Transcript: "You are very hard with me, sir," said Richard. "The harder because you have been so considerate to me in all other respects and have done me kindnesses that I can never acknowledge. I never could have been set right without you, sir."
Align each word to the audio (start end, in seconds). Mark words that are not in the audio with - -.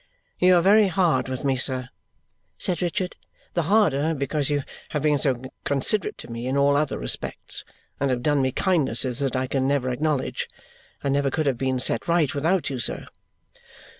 "You 0.39 0.55
are 0.55 0.63
very 0.63 0.87
hard 0.87 1.29
with 1.29 1.45
me, 1.45 1.55
sir," 1.55 1.89
said 2.57 2.81
Richard. 2.81 3.15
"The 3.53 3.61
harder 3.69 4.15
because 4.15 4.49
you 4.49 4.63
have 4.89 5.03
been 5.03 5.19
so 5.19 5.39
considerate 5.63 6.17
to 6.17 6.27
me 6.27 6.47
in 6.47 6.57
all 6.57 6.75
other 6.75 6.97
respects 6.97 7.63
and 7.99 8.09
have 8.09 8.23
done 8.23 8.41
me 8.41 8.51
kindnesses 8.51 9.19
that 9.19 9.35
I 9.35 9.45
can 9.45 9.67
never 9.67 9.91
acknowledge. 9.91 10.49
I 11.03 11.09
never 11.09 11.29
could 11.29 11.45
have 11.45 11.59
been 11.59 11.79
set 11.79 12.07
right 12.07 12.33
without 12.33 12.67
you, 12.71 12.79
sir." 12.79 13.05